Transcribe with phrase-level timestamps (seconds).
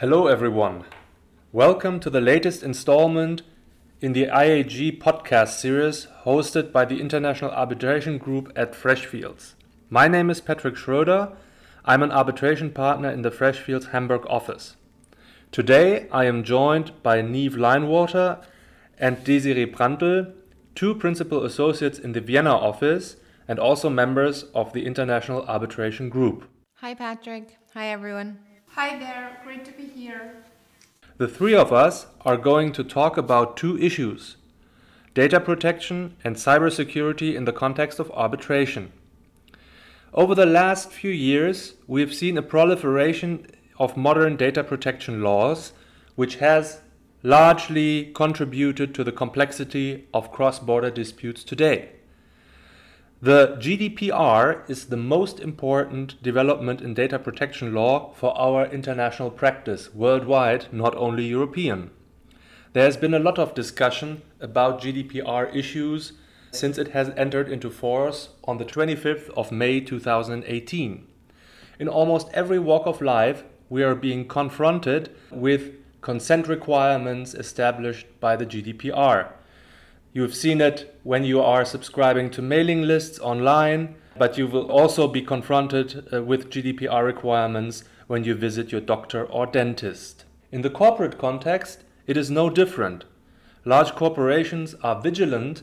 [0.00, 0.84] Hello, everyone.
[1.52, 3.40] Welcome to the latest installment
[4.02, 9.54] in the IAG podcast series hosted by the International Arbitration Group at Freshfields.
[9.88, 11.32] My name is Patrick Schroeder.
[11.86, 14.76] I'm an arbitration partner in the Freshfields Hamburg office.
[15.50, 18.44] Today I am joined by Niamh Leinwather
[18.98, 20.34] and Désirée Prantl,
[20.74, 23.16] two principal associates in the Vienna office
[23.48, 26.44] and also members of the International Arbitration Group.
[26.82, 27.56] Hi, Patrick.
[27.72, 28.45] Hi, everyone.
[28.76, 30.44] Hi there, great to be here.
[31.16, 34.36] The three of us are going to talk about two issues
[35.14, 38.92] data protection and cybersecurity in the context of arbitration.
[40.12, 43.46] Over the last few years, we have seen a proliferation
[43.78, 45.72] of modern data protection laws,
[46.14, 46.82] which has
[47.22, 51.95] largely contributed to the complexity of cross border disputes today.
[53.26, 59.92] The GDPR is the most important development in data protection law for our international practice
[59.92, 61.90] worldwide, not only European.
[62.72, 66.12] There has been a lot of discussion about GDPR issues
[66.52, 71.08] since it has entered into force on the 25th of May 2018.
[71.80, 78.36] In almost every walk of life, we are being confronted with consent requirements established by
[78.36, 79.32] the GDPR.
[80.16, 85.06] You've seen it when you are subscribing to mailing lists online, but you will also
[85.06, 90.24] be confronted uh, with GDPR requirements when you visit your doctor or dentist.
[90.50, 93.04] In the corporate context, it is no different.
[93.66, 95.62] Large corporations are vigilant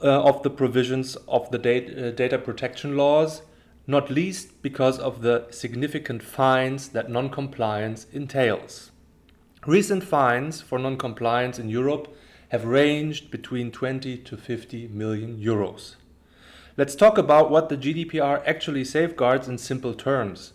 [0.00, 3.42] uh, of the provisions of the data, uh, data protection laws,
[3.88, 8.92] not least because of the significant fines that non-compliance entails.
[9.66, 12.14] Recent fines for non-compliance in Europe
[12.48, 15.96] have ranged between 20 to 50 million euros.
[16.76, 20.52] Let's talk about what the GDPR actually safeguards in simple terms.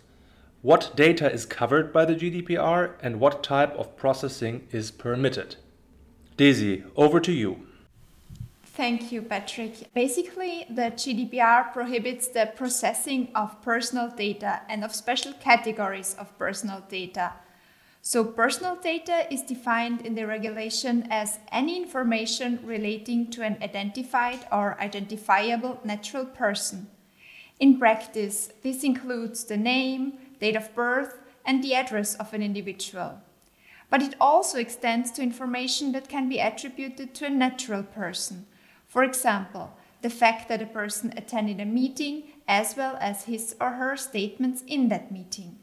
[0.62, 5.56] What data is covered by the GDPR and what type of processing is permitted.
[6.36, 7.66] Daisy, over to you.
[8.64, 9.92] Thank you, Patrick.
[9.92, 16.80] Basically, the GDPR prohibits the processing of personal data and of special categories of personal
[16.88, 17.32] data
[18.04, 24.40] so personal data is defined in the regulation as any information relating to an identified
[24.50, 26.88] or identifiable natural person.
[27.60, 33.20] In practice, this includes the name, date of birth, and the address of an individual.
[33.88, 38.46] But it also extends to information that can be attributed to a natural person.
[38.88, 43.74] For example, the fact that a person attended a meeting as well as his or
[43.74, 45.58] her statements in that meeting.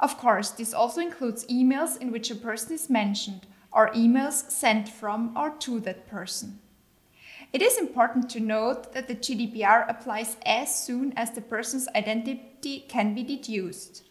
[0.00, 4.88] Of course, this also includes emails in which a person is mentioned or emails sent
[4.88, 6.60] from or to that person.
[7.52, 12.84] It is important to note that the GDPR applies as soon as the person's identity
[12.88, 14.02] can be deduced.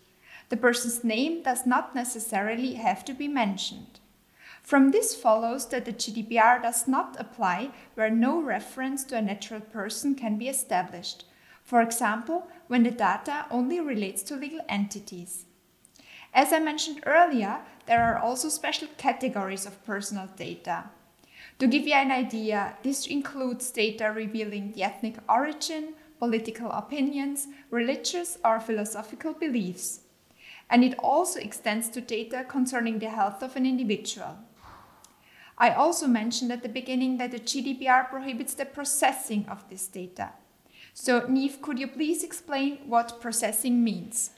[0.50, 4.00] The person's name does not necessarily have to be mentioned.
[4.62, 9.60] From this follows that the GDPR does not apply where no reference to a natural
[9.60, 11.26] person can be established,
[11.64, 15.46] for example, when the data only relates to legal entities.
[16.34, 20.86] As I mentioned earlier, there are also special categories of personal data.
[21.60, 28.40] To give you an idea, this includes data revealing the ethnic origin, political opinions, religious
[28.44, 30.02] or philosophical beliefs.
[30.70, 34.38] And it also extends to data concerning the health of an individual.
[35.58, 40.32] I also mentioned at the beginning that the GDPR prohibits the processing of this data.
[40.96, 44.32] So, Niamh, could you please explain what processing means?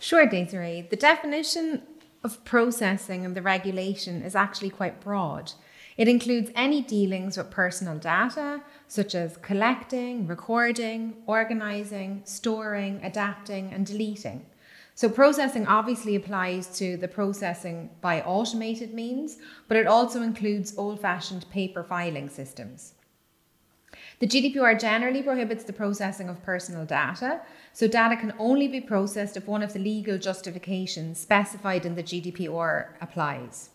[0.00, 0.88] Sure, Désirée.
[0.88, 1.82] The definition
[2.22, 5.52] of processing and the regulation is actually quite broad.
[5.96, 13.84] It includes any dealings with personal data, such as collecting, recording, organising, storing, adapting, and
[13.84, 14.46] deleting.
[14.94, 21.00] So, processing obviously applies to the processing by automated means, but it also includes old
[21.00, 22.94] fashioned paper filing systems.
[24.20, 27.40] The GDPR generally prohibits the processing of personal data,
[27.72, 32.02] so data can only be processed if one of the legal justifications specified in the
[32.02, 33.70] GDPR applies.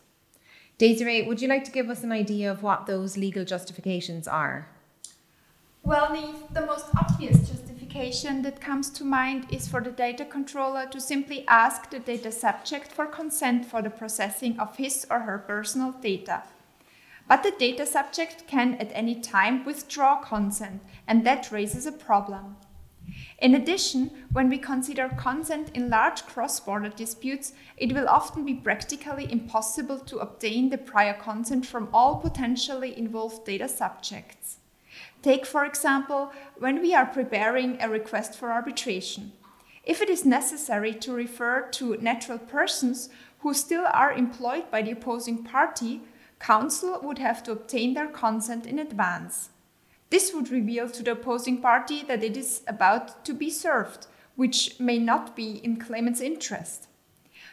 [0.77, 4.67] Désirée, would you like to give us an idea of what those legal justifications are?
[5.81, 10.87] Well, Niamh, the most obvious justification that comes to mind is for the data controller
[10.87, 15.37] to simply ask the data subject for consent for the processing of his or her
[15.37, 16.43] personal data.
[17.27, 22.57] But the data subject can at any time withdraw consent, and that raises a problem.
[23.39, 28.53] In addition, when we consider consent in large cross border disputes, it will often be
[28.53, 34.57] practically impossible to obtain the prior consent from all potentially involved data subjects.
[35.21, 39.33] Take, for example, when we are preparing a request for arbitration.
[39.83, 43.09] If it is necessary to refer to natural persons
[43.39, 46.01] who still are employed by the opposing party,
[46.43, 49.49] counsel would have to obtain their consent in advance.
[50.09, 54.77] This would reveal to the opposing party that it is about to be served, which
[54.77, 56.87] may not be in claimant's interest.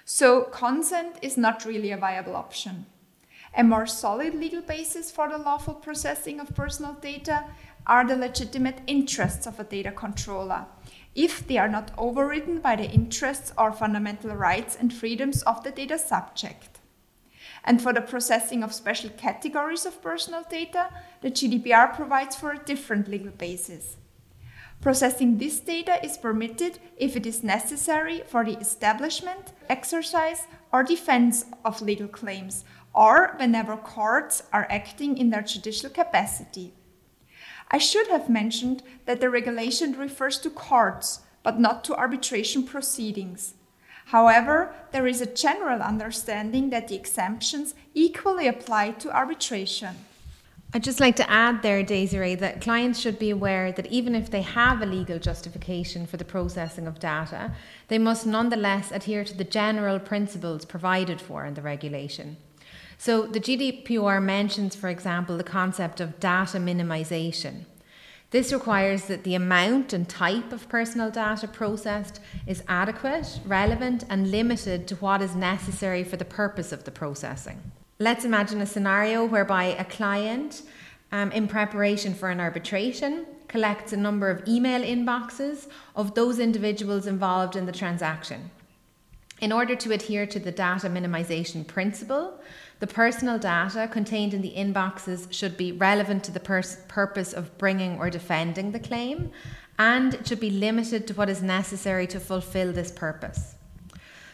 [0.04, 2.86] So, consent is not really a viable option.
[3.56, 7.44] A more solid legal basis for the lawful processing of personal data
[7.86, 10.66] are the legitimate interests of a data controller,
[11.14, 15.70] if they are not overridden by the interests or fundamental rights and freedoms of the
[15.70, 16.79] data subject.
[17.64, 20.90] And for the processing of special categories of personal data,
[21.20, 23.96] the GDPR provides for a different legal basis.
[24.80, 31.44] Processing this data is permitted if it is necessary for the establishment, exercise, or defense
[31.66, 32.64] of legal claims,
[32.94, 36.72] or whenever courts are acting in their judicial capacity.
[37.70, 43.54] I should have mentioned that the regulation refers to courts, but not to arbitration proceedings.
[44.10, 49.94] However, there is a general understanding that the exemptions equally apply to arbitration.
[50.74, 54.28] I'd just like to add there, Désirée, that clients should be aware that even if
[54.28, 57.52] they have a legal justification for the processing of data,
[57.86, 62.36] they must nonetheless adhere to the general principles provided for in the regulation.
[62.98, 67.66] So the GDPR mentions, for example, the concept of data minimization.
[68.30, 74.30] This requires that the amount and type of personal data processed is adequate, relevant, and
[74.30, 77.60] limited to what is necessary for the purpose of the processing.
[77.98, 80.62] Let's imagine a scenario whereby a client,
[81.10, 85.66] um, in preparation for an arbitration, collects a number of email inboxes
[85.96, 88.52] of those individuals involved in the transaction.
[89.40, 92.38] In order to adhere to the data minimization principle,
[92.80, 97.98] the personal data contained in the inboxes should be relevant to the purpose of bringing
[97.98, 99.30] or defending the claim,
[99.78, 103.54] and it should be limited to what is necessary to fulfill this purpose.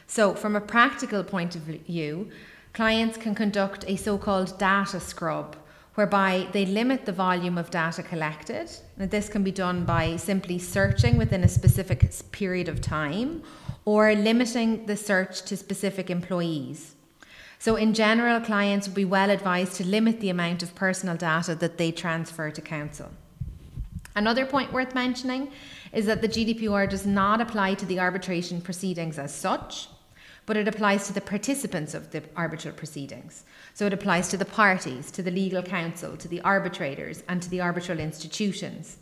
[0.07, 2.31] So, from a practical point of view,
[2.73, 5.57] clients can conduct a so called data scrub,
[5.95, 8.71] whereby they limit the volume of data collected.
[8.97, 13.43] Now, this can be done by simply searching within a specific period of time
[13.85, 16.96] or limiting the search to specific employees.
[17.58, 21.55] So, in general, clients would be well advised to limit the amount of personal data
[21.55, 23.11] that they transfer to counsel.
[24.14, 25.50] Another point worth mentioning
[25.93, 29.88] is that the GDPR does not apply to the arbitration proceedings as such,
[30.47, 33.44] but it applies to the participants of the arbitral proceedings.
[33.75, 37.50] So it applies to the parties, to the legal counsel, to the arbitrators, and to
[37.50, 38.97] the arbitral institutions.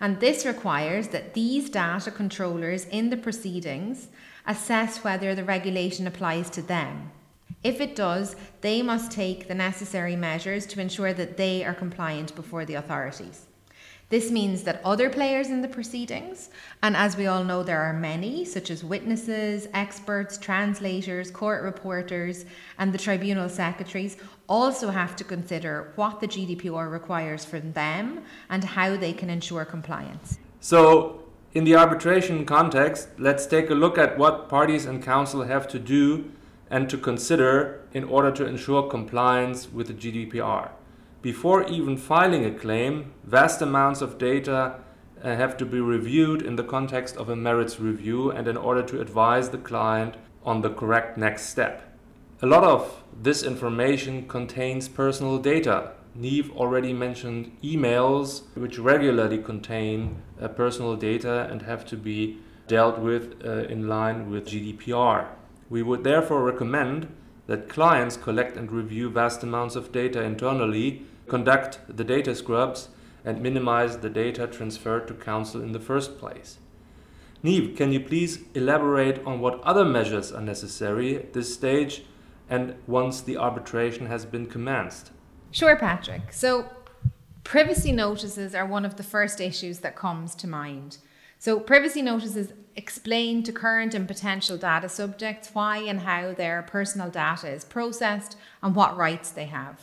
[0.00, 4.08] And this requires that these data controllers in the proceedings
[4.46, 7.10] assess whether the regulation applies to them
[7.62, 12.34] if it does, they must take the necessary measures to ensure that they are compliant
[12.34, 13.46] before the authorities.
[14.08, 16.50] This means that other players in the proceedings,
[16.82, 22.44] and as we all know, there are many, such as witnesses, experts, translators, court reporters,
[22.78, 24.16] and the tribunal secretaries,
[24.48, 29.64] also have to consider what the GDPR requires from them and how they can ensure
[29.64, 30.40] compliance.
[30.58, 31.22] So,
[31.52, 35.78] in the arbitration context, let's take a look at what parties and counsel have to
[35.78, 36.32] do
[36.70, 40.70] and to consider in order to ensure compliance with the GDPR.
[41.22, 44.76] Before even filing a claim, vast amounts of data
[45.22, 48.82] uh, have to be reviewed in the context of a merits review and in order
[48.82, 51.98] to advise the client on the correct next step.
[52.40, 55.92] A lot of this information contains personal data.
[56.18, 62.98] Niamh already mentioned emails, which regularly contain uh, personal data and have to be dealt
[62.98, 65.26] with uh, in line with GDPR.
[65.70, 67.08] We would therefore recommend
[67.46, 72.88] that clients collect and review vast amounts of data internally, conduct the data scrubs,
[73.24, 76.58] and minimize the data transferred to counsel in the first place.
[77.44, 82.04] Niamh, can you please elaborate on what other measures are necessary at this stage
[82.48, 85.12] and once the arbitration has been commenced?
[85.50, 86.32] Sure, Patrick.
[86.32, 86.68] So,
[87.44, 90.98] privacy notices are one of the first issues that comes to mind.
[91.40, 97.08] So, privacy notices explain to current and potential data subjects why and how their personal
[97.08, 99.80] data is processed and what rights they have.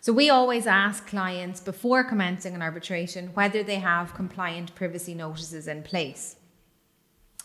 [0.00, 5.66] So, we always ask clients before commencing an arbitration whether they have compliant privacy notices
[5.66, 6.36] in place.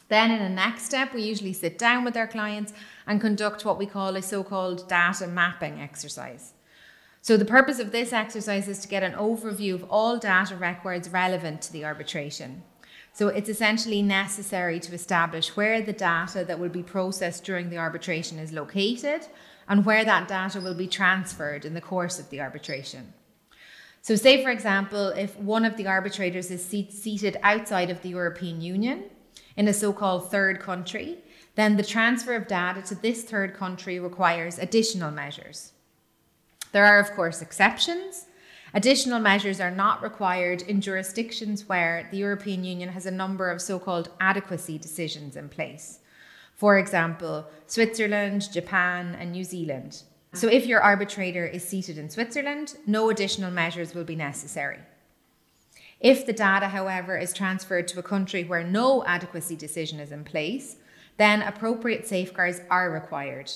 [0.10, 2.72] Then, in a next step, we usually sit down with our clients
[3.08, 6.54] and conduct what we call a so called data mapping exercise.
[7.24, 11.10] So, the purpose of this exercise is to get an overview of all data records
[11.10, 12.62] relevant to the arbitration.
[13.20, 17.76] So it's essentially necessary to establish where the data that will be processed during the
[17.76, 19.28] arbitration is located
[19.68, 23.14] and where that data will be transferred in the course of the arbitration.
[24.02, 28.08] So, say for example, if one of the arbitrators is seat- seated outside of the
[28.08, 29.04] European Union
[29.58, 31.18] in a so called third country,
[31.56, 35.74] then the transfer of data to this third country requires additional measures.
[36.72, 38.28] There are, of course, exceptions.
[38.74, 43.62] Additional measures are not required in jurisdictions where the European Union has a number of
[43.62, 46.00] so called adequacy decisions in place.
[46.56, 50.04] For example, Switzerland, Japan, and New Zealand.
[50.34, 54.78] So, if your arbitrator is seated in Switzerland, no additional measures will be necessary.
[56.00, 60.24] If the data, however, is transferred to a country where no adequacy decision is in
[60.24, 60.76] place,
[61.18, 63.52] then appropriate safeguards are required.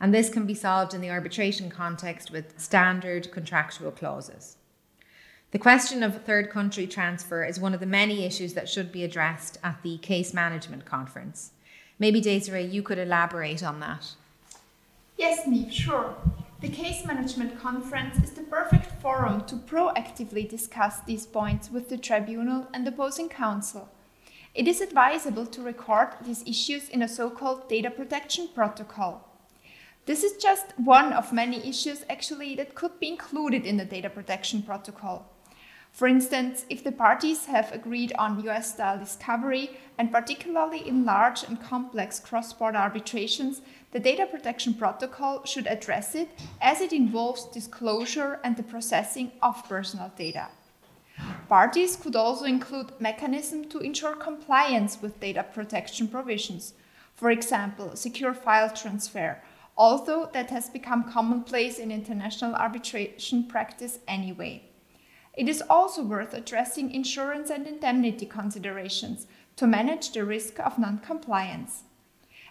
[0.00, 4.57] And this can be solved in the arbitration context with standard contractual clauses.
[5.50, 9.02] The question of third country transfer is one of the many issues that should be
[9.02, 11.52] addressed at the case management conference.
[11.98, 14.14] Maybe Désirée, you could elaborate on that.
[15.16, 16.14] Yes, Niamh, sure.
[16.60, 21.96] The case management conference is the perfect forum to proactively discuss these points with the
[21.96, 23.88] tribunal and opposing counsel.
[24.54, 29.26] It is advisable to record these issues in a so called data protection protocol.
[30.04, 34.10] This is just one of many issues actually that could be included in the data
[34.10, 35.32] protection protocol.
[35.98, 41.42] For instance, if the parties have agreed on US style discovery, and particularly in large
[41.42, 46.28] and complex cross border arbitrations, the data protection protocol should address it
[46.60, 50.46] as it involves disclosure and the processing of personal data.
[51.48, 56.74] Parties could also include mechanisms to ensure compliance with data protection provisions,
[57.16, 59.42] for example, secure file transfer,
[59.76, 64.67] although that has become commonplace in international arbitration practice anyway.
[65.38, 71.84] It is also worth addressing insurance and indemnity considerations to manage the risk of non-compliance.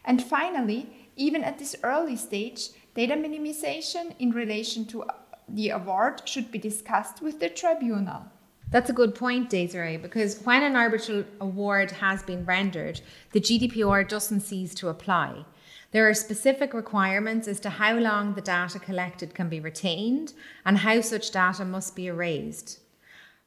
[0.06, 5.04] And finally, even at this early stage, data minimization in relation to
[5.50, 8.32] the award should be discussed with the tribunal.
[8.70, 13.00] That's a good point, Désirée, because when an arbitral award has been rendered,
[13.32, 15.46] the GDPR doesn't cease to apply.
[15.92, 20.34] There are specific requirements as to how long the data collected can be retained
[20.66, 22.82] and how such data must be erased.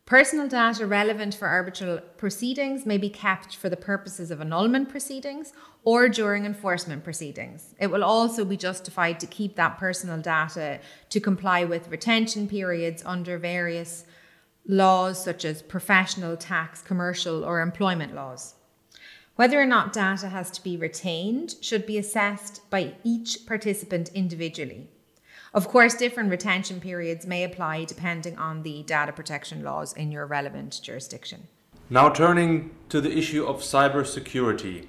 [0.07, 5.53] Personal data relevant for arbitral proceedings may be kept for the purposes of annulment proceedings
[5.85, 7.75] or during enforcement proceedings.
[7.79, 13.03] It will also be justified to keep that personal data to comply with retention periods
[13.05, 14.05] under various
[14.71, 18.55] laws such as professional, tax, commercial, or employment laws.
[19.35, 24.89] Whether or not data has to be retained should be assessed by each participant individually.
[25.53, 30.27] Of course, different retention periods may apply depending on the data protection laws in your
[30.27, 31.49] relevant jurisdiction.
[31.89, 34.87] Now, turning to the issue of cybersecurity.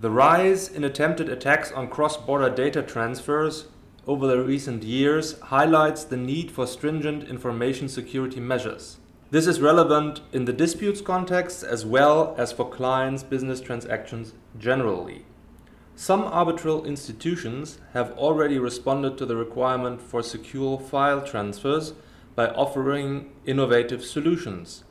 [0.00, 3.66] The rise in attempted attacks on cross border data transfers
[4.08, 8.96] over the recent years highlights the need for stringent information security measures.
[9.30, 15.26] This is relevant in the disputes context as well as for clients' business transactions generally.
[15.94, 21.92] Some arbitral institutions have already responded to the requirement for secure file transfers
[22.34, 24.84] by offering innovative solutions.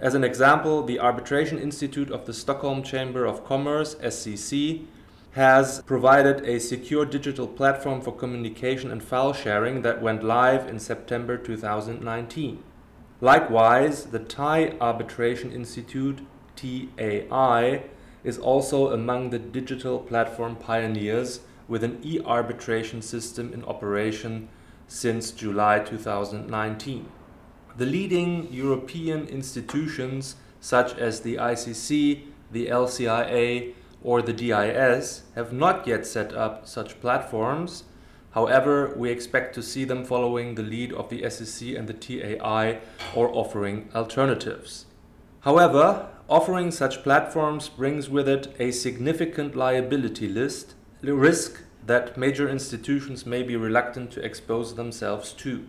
[0.00, 4.86] As an example, the Arbitration Institute of the Stockholm Chamber of Commerce, SCC,
[5.38, 10.80] has provided a secure digital platform for communication and file sharing that went live in
[10.80, 12.60] September 2019.
[13.20, 16.26] Likewise, the Thai Arbitration Institute,
[16.56, 17.84] TAI,
[18.24, 24.48] is also among the digital platform pioneers with an e arbitration system in operation
[24.88, 27.06] since July 2019.
[27.76, 35.86] The leading European institutions, such as the ICC, the LCIA, or the DIS, have not
[35.86, 37.84] yet set up such platforms
[38.32, 42.78] However, we expect to see them following the lead of the SCC and the TAI
[43.14, 44.86] or offering alternatives.
[45.40, 53.24] However, offering such platforms brings with it a significant liability list, risk that major institutions
[53.24, 55.66] may be reluctant to expose themselves to.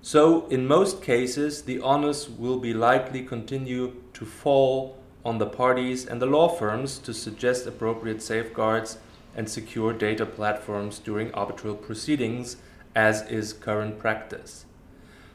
[0.00, 6.06] So, in most cases, the honors will be likely continue to fall on the parties
[6.06, 8.98] and the law firms to suggest appropriate safeguards
[9.34, 12.58] and secure data platforms during arbitral proceedings,
[12.94, 14.66] as is current practice.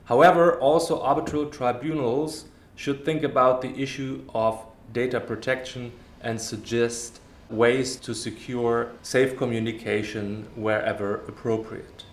[0.06, 2.46] However, also arbitral tribunals
[2.78, 7.20] should think about the issue of data protection and suggest
[7.50, 12.06] ways to secure safe communication wherever appropriate.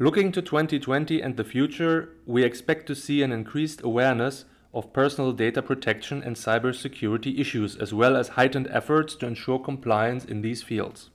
[0.00, 5.32] Looking to 2020 and the future, we expect to see an increased awareness of personal
[5.32, 10.62] data protection and cybersecurity issues, as well as heightened efforts to ensure compliance in these
[10.62, 11.10] fields.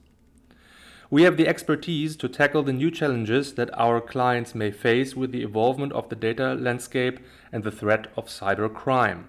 [1.10, 5.32] We have the expertise to tackle the new challenges that our clients may face with
[5.32, 7.20] the evolvement of the data landscape
[7.52, 9.26] and the threat of cybercrime.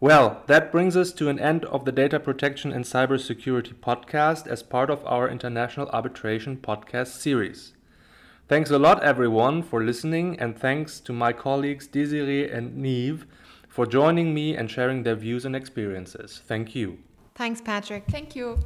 [0.00, 4.62] Well, that brings us to an end of the Data Protection and Cybersecurity podcast as
[4.62, 7.74] part of our International Arbitration podcast series.
[8.50, 13.22] Thanks a lot, everyone, for listening, and thanks to my colleagues Désirée and Niamh
[13.68, 16.42] for joining me and sharing their views and experiences.
[16.48, 16.98] Thank you.
[17.36, 18.06] Thanks, Patrick.
[18.10, 18.58] Thank you.